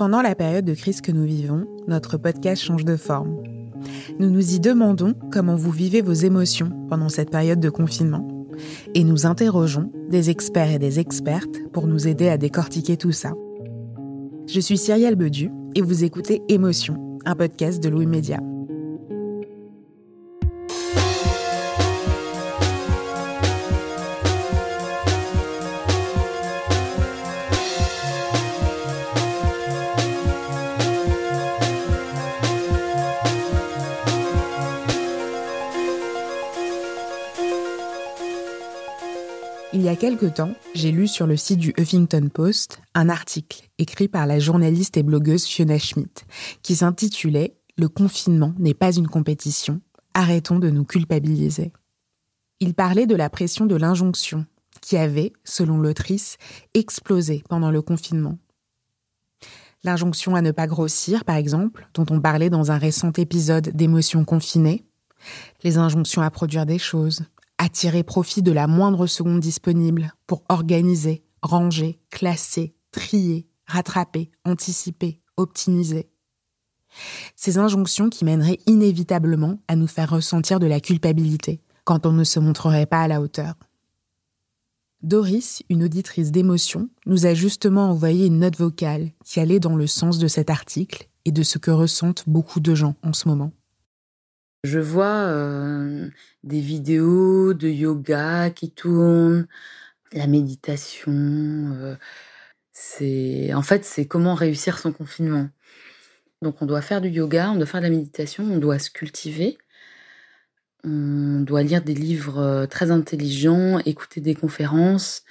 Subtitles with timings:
[0.00, 3.36] Pendant la période de crise que nous vivons, notre podcast change de forme.
[4.18, 8.26] Nous nous y demandons comment vous vivez vos émotions pendant cette période de confinement.
[8.94, 13.34] Et nous interrogeons des experts et des expertes pour nous aider à décortiquer tout ça.
[14.46, 18.40] Je suis Cyrielle Bedu et vous écoutez Émotion, un podcast de Louis Média.
[40.00, 44.38] Quelque temps, j'ai lu sur le site du Huffington Post un article écrit par la
[44.38, 46.24] journaliste et blogueuse Fiona Schmidt
[46.62, 49.82] qui s'intitulait Le confinement n'est pas une compétition,
[50.14, 51.74] arrêtons de nous culpabiliser.
[52.60, 54.46] Il parlait de la pression de l'injonction
[54.80, 56.38] qui avait, selon l'autrice,
[56.72, 58.38] explosé pendant le confinement.
[59.84, 64.24] L'injonction à ne pas grossir, par exemple, dont on parlait dans un récent épisode d'émotions
[64.24, 64.82] confinées,
[65.62, 67.22] les injonctions à produire des choses,
[67.62, 75.20] à tirer profit de la moindre seconde disponible pour organiser, ranger, classer, trier, rattraper, anticiper,
[75.36, 76.08] optimiser.
[77.36, 82.24] Ces injonctions qui mèneraient inévitablement à nous faire ressentir de la culpabilité quand on ne
[82.24, 83.56] se montrerait pas à la hauteur.
[85.02, 89.86] Doris, une auditrice d'émotion, nous a justement envoyé une note vocale qui allait dans le
[89.86, 93.52] sens de cet article et de ce que ressentent beaucoup de gens en ce moment.
[94.64, 96.10] Je vois euh,
[96.44, 99.46] des vidéos de yoga qui tournent,
[100.12, 101.12] la méditation.
[101.12, 101.96] Euh,
[102.72, 105.48] c'est en fait c'est comment réussir son confinement.
[106.42, 108.90] Donc on doit faire du yoga, on doit faire de la méditation, on doit se
[108.90, 109.58] cultiver,
[110.84, 115.24] on doit lire des livres euh, très intelligents, écouter des conférences,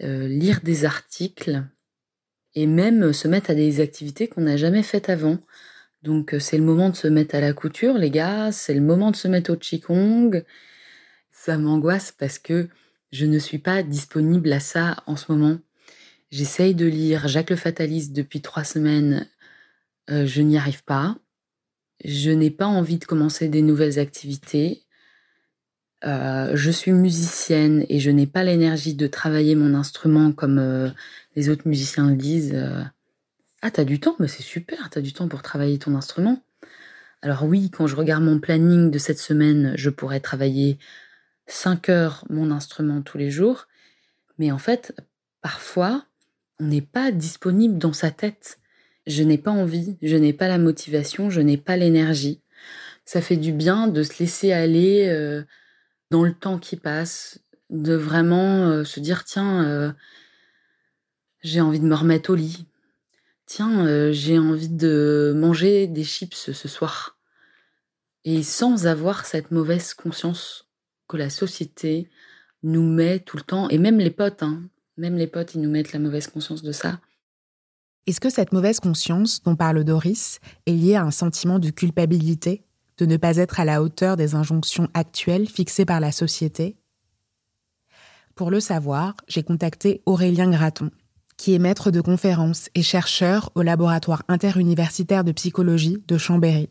[0.00, 1.64] lire des articles
[2.54, 5.38] et même se mettre à des activités qu'on n'a jamais faites avant.
[6.02, 8.80] Donc euh, c'est le moment de se mettre à la couture, les gars, c'est le
[8.80, 10.44] moment de se mettre au qigong.
[11.30, 12.68] Ça m'angoisse parce que
[13.12, 15.58] je ne suis pas disponible à ça en ce moment.
[16.30, 19.26] J'essaye de lire Jacques le Fataliste depuis trois semaines,
[20.10, 21.16] euh, je n'y arrive pas.
[22.04, 24.84] Je n'ai pas envie de commencer des nouvelles activités.
[26.04, 30.92] Euh, je suis musicienne et je n'ai pas l'énergie de travailler mon instrument comme
[31.34, 32.56] les autres musiciens le disent.
[33.60, 36.40] Ah, t'as du temps, mais c'est super, t'as du temps pour travailler ton instrument.
[37.22, 40.78] Alors oui, quand je regarde mon planning de cette semaine, je pourrais travailler
[41.48, 43.66] 5 heures mon instrument tous les jours,
[44.38, 44.94] mais en fait,
[45.42, 46.06] parfois,
[46.60, 48.60] on n'est pas disponible dans sa tête.
[49.08, 52.40] Je n'ai pas envie, je n'ai pas la motivation, je n'ai pas l'énergie.
[53.04, 55.42] Ça fait du bien de se laisser aller euh,
[56.10, 57.40] dans le temps qui passe,
[57.70, 59.92] de vraiment euh, se dire tiens, euh,
[61.42, 62.67] j'ai envie de me remettre au lit,
[63.48, 67.18] tiens, euh, j'ai envie de manger des chips ce soir.
[68.24, 70.68] Et sans avoir cette mauvaise conscience
[71.08, 72.10] que la société
[72.62, 74.62] nous met tout le temps, et même les potes, hein,
[74.96, 77.00] même les potes, ils nous mettent la mauvaise conscience de ça.
[78.06, 82.64] Est-ce que cette mauvaise conscience dont parle Doris est liée à un sentiment de culpabilité,
[82.98, 86.76] de ne pas être à la hauteur des injonctions actuelles fixées par la société?
[88.34, 90.90] Pour le savoir, j'ai contacté Aurélien Graton,
[91.38, 96.68] qui est maître de conférences et chercheur au laboratoire interuniversitaire de psychologie de Chambéry.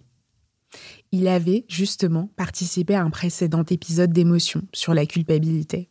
[1.11, 5.89] Il avait justement participé à un précédent épisode d'émotion sur la culpabilité.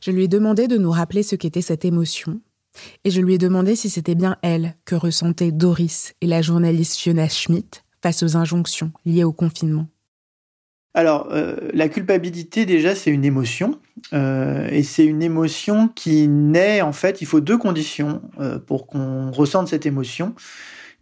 [0.00, 2.40] Je lui ai demandé de nous rappeler ce qu'était cette émotion,
[3.04, 6.96] et je lui ai demandé si c'était bien elle que ressentaient Doris et la journaliste
[6.96, 9.86] Fiona Schmidt face aux injonctions liées au confinement.
[10.94, 13.78] Alors, euh, la culpabilité, déjà, c'est une émotion.
[14.12, 18.86] Euh, et c'est une émotion qui naît, en fait, il faut deux conditions euh, pour
[18.86, 20.34] qu'on ressente cette émotion.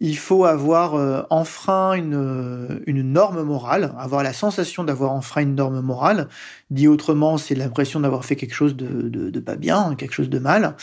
[0.03, 5.41] il faut avoir euh, enfreint une, euh, une norme morale, avoir la sensation d'avoir enfreint
[5.43, 6.27] une norme morale.
[6.71, 10.39] Dit autrement, c'est l'impression d'avoir fait quelque chose de, de, pas bien, quelque chose de
[10.39, 10.75] mal.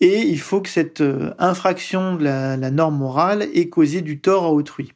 [0.00, 1.02] Et il faut que cette
[1.38, 4.92] infraction de la norme morale ait causé du tort à autrui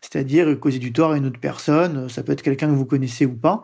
[0.00, 3.26] c'est-à-dire causer du tort à une autre personne, ça peut être quelqu'un que vous connaissez
[3.26, 3.62] ou pas,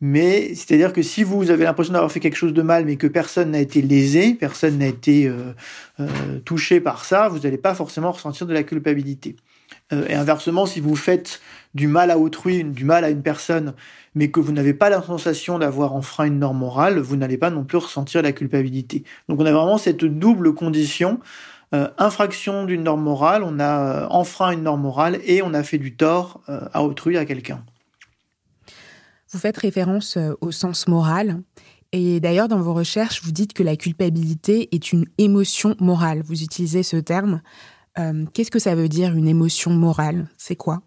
[0.00, 3.06] mais c'est-à-dire que si vous avez l'impression d'avoir fait quelque chose de mal, mais que
[3.06, 5.52] personne n'a été lésé, personne n'a été euh,
[6.00, 6.06] euh,
[6.44, 9.36] touché par ça, vous n'allez pas forcément ressentir de la culpabilité.
[9.92, 11.40] Euh, et inversement, si vous faites
[11.74, 13.74] du mal à autrui, du mal à une personne,
[14.14, 17.50] mais que vous n'avez pas la sensation d'avoir enfreint une norme morale, vous n'allez pas
[17.50, 19.04] non plus ressentir la culpabilité.
[19.28, 21.20] Donc on a vraiment cette double condition
[21.74, 25.62] euh, infraction d'une norme morale, on a euh, enfreint une norme morale et on a
[25.62, 27.62] fait du tort euh, à autrui, à quelqu'un.
[29.30, 31.42] Vous faites référence au sens moral.
[31.92, 36.22] Et d'ailleurs, dans vos recherches, vous dites que la culpabilité est une émotion morale.
[36.24, 37.42] Vous utilisez ce terme.
[38.32, 40.28] Qu'est-ce que ça veut dire une émotion morale?
[40.38, 40.80] C'est quoi?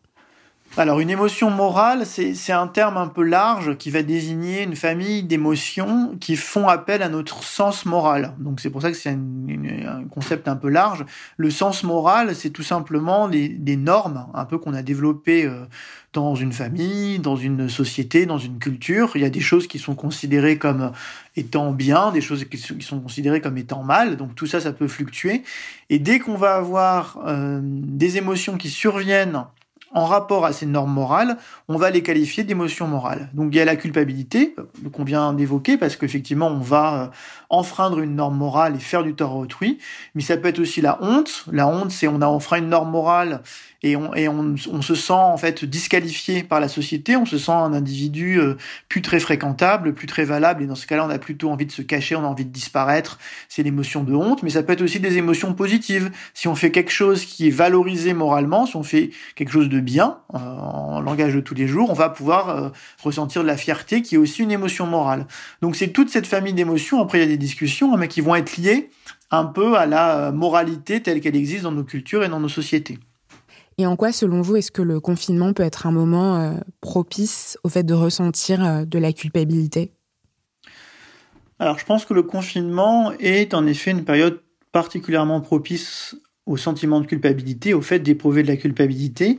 [0.78, 5.22] Alors une émotion morale, c'est un terme un peu large qui va désigner une famille
[5.22, 8.34] d'émotions qui font appel à notre sens moral.
[8.40, 11.06] Donc c'est pour ça que c'est un, concept un peu large.
[11.36, 15.66] Le sens moral, c'est tout simplement des, normes un peu qu'on a développées euh,
[16.14, 19.12] dans une famille, dans une société, dans une culture.
[19.16, 20.94] Il y a des choses qui sont considérées comme
[21.36, 24.16] étant bien, des choses qui sont considérées comme étant mal.
[24.16, 25.44] Donc tout ça, ça peut fluctuer.
[25.90, 29.44] Et dès qu'on va avoir euh, des émotions qui surviennent
[29.94, 33.30] en rapport à ces normes morales, on va les qualifier d'émotions morales.
[33.34, 37.08] Donc il y a la culpabilité euh, qu'on vient d'évoquer parce qu'effectivement on va euh,
[37.50, 39.80] enfreindre une norme morale et faire du tort à autrui,
[40.16, 41.46] mais ça peut être aussi la honte.
[41.52, 43.42] La honte c'est on a enfreint une norme morale
[43.83, 47.38] et on, et on, on, se sent en fait disqualifié par la société, on se
[47.38, 48.56] sent un individu euh,
[48.89, 51.72] plus très fréquentable, plus très valable, et dans ce cas-là, on a plutôt envie de
[51.72, 53.18] se cacher, on a envie de disparaître,
[53.50, 56.12] c'est l'émotion de honte, mais ça peut être aussi des émotions positives.
[56.33, 59.80] Si on fait quelque chose qui est valorisé moralement, si on fait quelque chose de
[59.80, 62.69] bien, euh, en langage de tous les jours, on va pouvoir euh,
[63.04, 65.25] ressentir de la fierté, qui est aussi une émotion morale.
[65.62, 68.22] Donc c'est toute cette famille d'émotions, après il y a des discussions, hein, mais qui
[68.22, 68.92] vont être liées
[69.31, 73.00] un peu à la moralité telle qu'elle existe dans nos cultures et dans nos sociétés.
[73.78, 77.58] Et en quoi, selon vous, est-ce que le confinement peut être un moment euh, propice
[77.64, 79.94] au fait de ressentir euh, de la culpabilité?
[81.60, 84.42] Alors, je pense que le confinement est en effet une période
[84.72, 86.16] particulièrement propice
[86.46, 89.38] au sentiment de culpabilité, au fait d'éprouver de la culpabilité.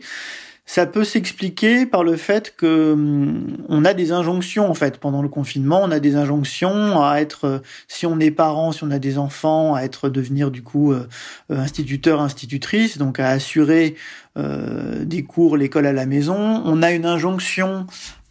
[0.65, 5.21] Ça peut s'expliquer par le fait que hum, on a des injonctions en fait pendant
[5.21, 8.91] le confinement, on a des injonctions à être euh, si on est parent, si on
[8.91, 11.09] a des enfants, à être devenir du coup euh,
[11.51, 13.97] euh, instituteur, institutrice, donc à assurer
[14.35, 16.63] des cours, l'école à la maison.
[16.65, 17.87] On a une injonction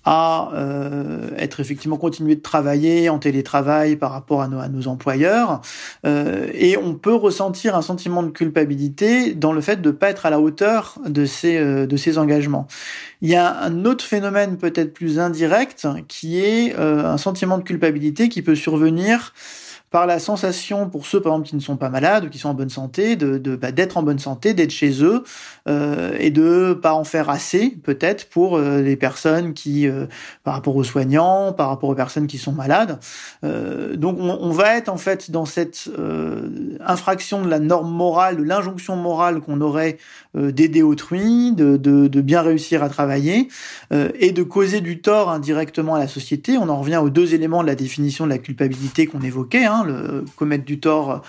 [0.06, 5.62] à euh, être effectivement continuer de travailler en télétravail par rapport à nos, employeurs
[6.06, 10.09] euh, et on peut ressentir un sentiment de culpabilité dans le fait de ne pas
[10.09, 12.68] être à la hauteur de ces euh, de ces engagements.
[13.21, 17.63] Il y a un autre phénomène peut-être plus indirect qui est euh, un sentiment de
[17.63, 19.33] culpabilité qui peut survenir
[19.91, 22.49] par la sensation pour ceux par exemple qui ne sont pas malades ou qui sont
[22.49, 25.23] en bonne santé de, bah, d'être en bonne santé d'être chez eux
[25.67, 30.05] euh, et de pas en faire assez peut-être pour euh, les personnes qui euh,
[30.45, 32.99] par rapport aux soignants par rapport aux personnes qui sont malades.
[33.43, 37.91] Euh, donc on, on, va être en fait dans cette euh, infraction de la norme
[37.91, 39.97] morale de l'injonction morale qu'on aurait
[40.33, 43.49] d'aider autrui de, de, de, bien réussir à travailler
[43.91, 46.57] et de causer du tort indirectement à la société.
[46.57, 49.80] On en revient aux deux éléments de la définition de la culpabilité qu'on évoquait hein,
[49.83, 51.21] le commettre du tort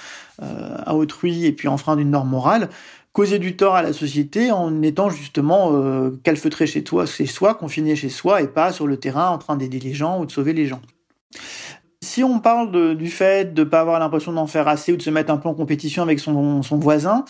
[0.42, 2.68] euh, à autrui et puis enfreindre une norme morale,
[3.12, 7.54] causer du tort à la société en étant justement euh, calfeutré chez toi, chez soi,
[7.54, 10.32] confiné chez soi et pas sur le terrain en train d'aider les gens ou de
[10.32, 10.80] sauver les gens.
[12.00, 15.02] Si on parle du fait de ne pas avoir l'impression d'en faire assez ou de
[15.02, 17.24] se mettre un peu en compétition avec son, voisin,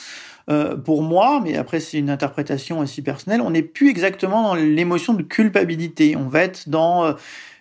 [0.48, 4.54] euh, pour moi, mais après c'est une interprétation aussi personnelle, on n'est plus exactement dans
[4.54, 6.16] l'émotion de culpabilité.
[6.16, 7.14] On va être dans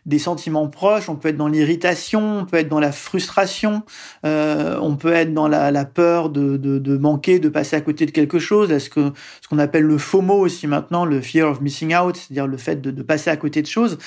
[0.06, 3.84] des sentiments proches, on peut être dans l'irritation, on peut être dans la frustration,
[4.26, 8.40] euh, on peut être dans la, peur de, manquer, de passer à côté de quelque
[8.40, 12.58] chose, ce qu'on appelle le FOMO aussi maintenant, le fear of missing out, c'est-à-dire le
[12.58, 13.98] fait de, de, passer à côté de choses.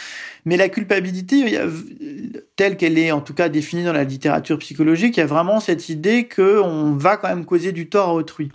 [0.45, 1.59] Mais la culpabilité,
[2.57, 5.61] telle qu'elle est en tout cas définie dans la littérature psychologique, il y a vraiment
[5.61, 8.51] cette idée que on va quand même causer du tort à autrui.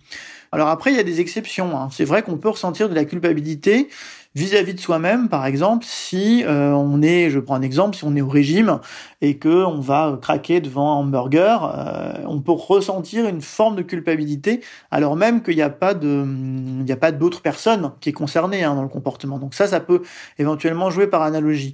[0.51, 1.77] Alors après, il y a des exceptions.
[1.77, 1.89] Hein.
[1.91, 3.87] C'est vrai qu'on peut ressentir de la culpabilité
[4.35, 8.15] vis-à-vis de soi-même, par exemple, si euh, on est, je prends un exemple, si on
[8.15, 8.79] est au régime
[9.21, 13.81] et que on va craquer devant un hamburger, euh, on peut ressentir une forme de
[13.81, 18.09] culpabilité, alors même qu'il n'y a pas de, il n'y a pas d'autre personne qui
[18.09, 19.39] est concernée hein, dans le comportement.
[19.39, 20.03] Donc ça, ça peut
[20.37, 21.73] éventuellement jouer par analogie.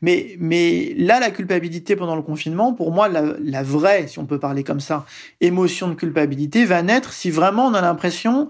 [0.00, 4.26] Mais, mais là, la culpabilité pendant le confinement, pour moi, la, la vraie, si on
[4.26, 5.04] peut parler comme ça,
[5.40, 8.48] émotion de culpabilité va naître si vraiment on a l'impression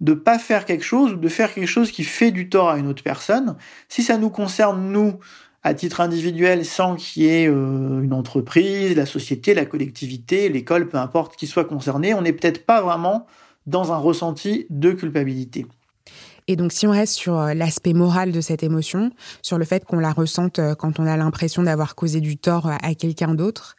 [0.00, 2.78] de pas faire quelque chose ou de faire quelque chose qui fait du tort à
[2.78, 3.56] une autre personne.
[3.88, 5.18] Si ça nous concerne nous
[5.62, 10.88] à titre individuel sans qu'il y ait euh, une entreprise, la société, la collectivité, l'école,
[10.88, 13.26] peu importe qui soit concerné, on n'est peut-être pas vraiment
[13.66, 15.66] dans un ressenti de culpabilité.
[16.50, 19.10] Et donc, si on reste sur euh, l'aspect moral de cette émotion,
[19.42, 22.68] sur le fait qu'on la ressente euh, quand on a l'impression d'avoir causé du tort
[22.68, 23.76] à quelqu'un d'autre,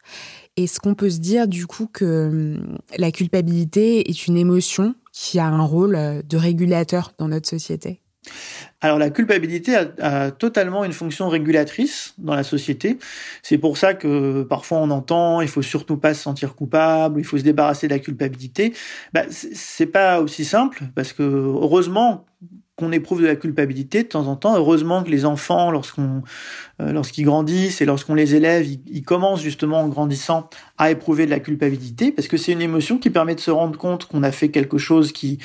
[0.56, 5.38] est-ce qu'on peut se dire du coup que hum, la culpabilité est une émotion qui
[5.38, 8.00] a un rôle de régulateur dans notre société
[8.82, 12.98] alors la culpabilité a, totalement une fonction régulatrice dans la société.
[13.42, 17.24] C'est pour ça que parfois on entend il faut surtout pas se sentir coupable, il
[17.24, 18.72] faut se débarrasser de la culpabilité.
[19.12, 22.26] Bah, c'est pas aussi simple parce que heureusement
[22.80, 24.56] qu'on éprouve de la culpabilité de temps en temps.
[24.56, 29.88] Heureusement que les enfants, euh, lorsqu'ils grandissent et lorsqu'on les élève, ils, commencent justement en
[29.88, 33.50] grandissant à éprouver de la culpabilité, parce que c'est une émotion qui permet de se
[33.50, 35.38] rendre compte qu'on a fait quelque chose qui,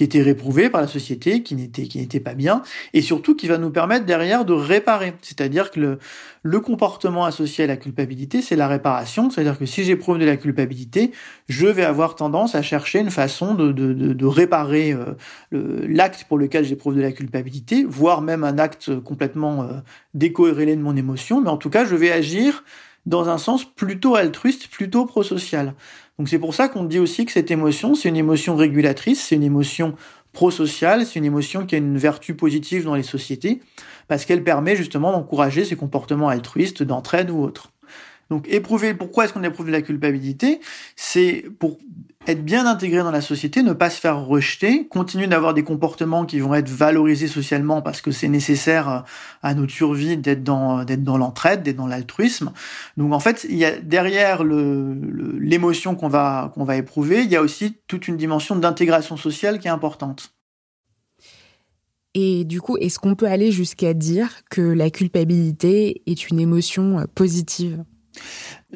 [0.00, 4.04] était réprouvé par la société, qui n'était, pas bien, et surtout qui va nous permettre
[4.04, 5.14] derrière de réparer.
[5.22, 5.98] C'est-à-dire que
[6.42, 9.30] le, comportement associé à la culpabilité, c'est la réparation.
[9.30, 11.12] C'est-à-dire que si j'éprouve de la culpabilité,
[11.48, 15.14] je vais avoir tendance à chercher une façon de, réparer euh,
[15.86, 19.80] l'acte pour lequel de la culpabilité, voire même un acte complètement euh,
[20.14, 21.40] décorrélé de mon émotion.
[21.40, 22.64] Mais en tout cas, je vais agir
[23.06, 25.74] dans un sens plutôt altruiste, plutôt prosocial.
[26.18, 29.36] Donc c'est pour ça qu'on dit aussi que cette émotion, c'est une émotion régulatrice, c'est
[29.36, 29.94] une émotion
[30.32, 33.60] prosociale, c'est une émotion qui a une vertu positive dans les sociétés,
[34.08, 37.71] parce qu'elle permet justement d'encourager ces comportements altruistes d'entraide ou autres.
[38.32, 40.62] Donc éprouver, pourquoi est-ce qu'on éprouve la culpabilité?
[40.96, 41.76] C'est pour
[42.26, 46.24] être bien intégré dans la société, ne pas se faire rejeter, continuer d'avoir des comportements
[46.24, 49.04] qui vont être valorisés socialement parce que c'est nécessaire
[49.42, 50.82] à notre survie d'être dans
[51.18, 52.52] l'entraide, d'être dans l'altruisme.
[52.96, 57.36] Donc en fait, il y a derrière l'émotion qu'on va qu'on va éprouver, il y
[57.36, 60.32] a aussi toute une dimension d'intégration sociale qui est importante.
[62.14, 67.04] Et du coup, est-ce qu'on peut aller jusqu'à dire que la culpabilité est une émotion
[67.14, 67.84] positive?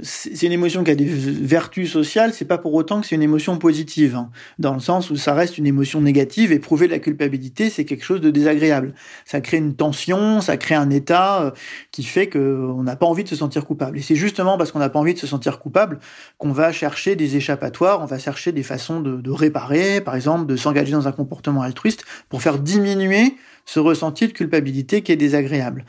[0.03, 3.23] C'est une émotion qui a des vertus sociales, c'est pas pour autant que c'est une
[3.23, 4.31] émotion positive, hein.
[4.59, 6.53] dans le sens où ça reste une émotion négative.
[6.53, 8.95] Éprouver de la culpabilité, c'est quelque chose de désagréable.
[9.25, 11.51] Ça crée une tension, ça crée un état euh,
[11.93, 13.97] qui fait qu'on n'a pas envie de se sentir coupable.
[13.99, 15.99] Et c'est justement parce qu'on n'a pas envie de se sentir coupable
[16.37, 20.57] qu'on va chercher des échappatoires, on va chercher des façons de réparer, par exemple, de
[20.57, 23.37] s'engager dans un comportement altruiste pour faire diminuer
[23.67, 25.85] ce ressenti de culpabilité qui est désagréable.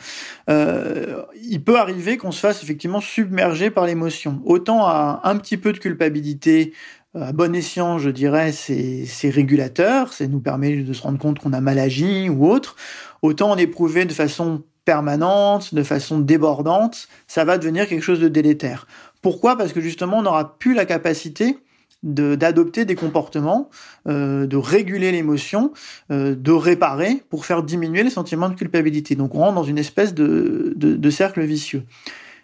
[0.50, 4.42] Euh, il peut arriver qu'on se fasse effectivement submerger par l'émotion.
[4.44, 6.74] Autant à un petit peu de culpabilité,
[7.16, 11.54] à bon escient, je dirais, c'est régulateur, ça nous permet de se rendre compte qu'on
[11.54, 12.76] a mal agi ou autre.
[13.22, 18.28] Autant en éprouver de façon permanente, de façon débordante, ça va devenir quelque chose de
[18.28, 18.88] délétère.
[19.22, 19.58] Pourquoi?
[19.58, 21.58] Parce que justement, on n'aura plus la capacité
[22.04, 23.70] d'adopter des comportements,
[24.08, 25.74] euh, de réguler l'émotion,
[26.12, 29.16] euh, de réparer pour faire diminuer les sentiments de culpabilité.
[29.16, 31.84] Donc on rentre dans une espèce de, de, de cercle vicieux.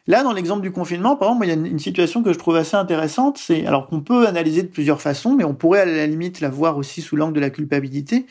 [0.06, 2.58] Là, dans l'exemple du confinement, par exemple, il y a une, situation que je trouve
[2.58, 3.38] assez intéressante.
[3.38, 6.50] C'est alors qu'on peut analyser de plusieurs façons, mais on pourrait à la limite la
[6.50, 8.26] voir aussi sous l'angle de la culpabilité.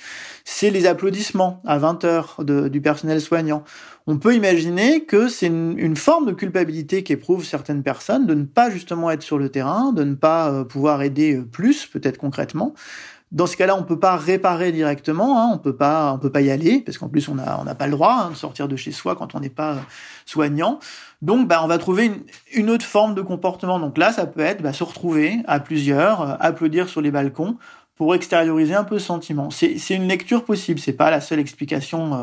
[0.44, 3.64] C'est les applaudissements à 20 heures du personnel soignant.
[4.06, 8.68] On peut imaginer que c'est une, forme de culpabilité qu'éprouvent certaines personnes de ne pas
[8.68, 12.74] justement être sur le terrain, de ne pas euh, pouvoir aider euh, plus, peut-être concrètement,
[13.32, 16.42] dans ce cas-là, on peut pas réparer directement, hein, on peut pas, on peut pas
[16.42, 18.68] y aller parce qu'en plus on a, on n'a pas le droit hein, de sortir
[18.68, 19.80] de chez soi quand on n'est pas euh,
[20.26, 20.78] soignant.
[21.22, 22.18] Donc, bah, on va trouver une,
[22.52, 23.80] une, autre forme de comportement.
[23.80, 27.56] Donc là, ça peut être bah, se retrouver à plusieurs, euh, applaudir sur les balcons
[27.96, 29.48] pour extérioriser un peu ce sentiment.
[29.50, 32.14] C'est une lecture possible, c'est pas la seule explication.
[32.14, 32.22] Euh,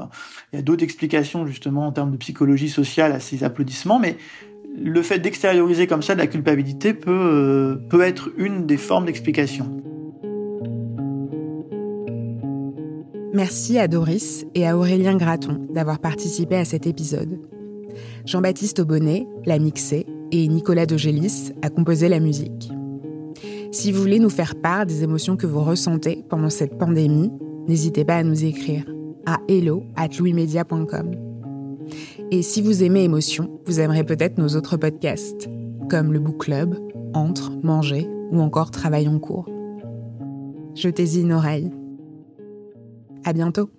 [0.53, 4.17] il y a d'autres explications justement en termes de psychologie sociale à ces applaudissements, mais
[4.77, 9.81] le fait d'extérioriser comme ça de la culpabilité peut, peut être une des formes d'explication.
[13.33, 17.39] Merci à Doris et à Aurélien Graton d'avoir participé à cet épisode.
[18.25, 22.71] Jean-Baptiste Aubonnet l'a mixé et Nicolas Dogélis a composé la musique.
[23.71, 27.31] Si vous voulez nous faire part des émotions que vous ressentez pendant cette pandémie,
[27.67, 28.85] n'hésitez pas à nous écrire
[29.27, 30.07] à hello at
[32.31, 35.47] Et si vous aimez Émotion, vous aimerez peut-être nos autres podcasts,
[35.87, 36.75] comme le Book Club,
[37.13, 39.47] Entre, Manger ou encore Travail en cours.
[40.73, 41.69] Jetez-y une oreille.
[43.23, 43.69] À bientôt.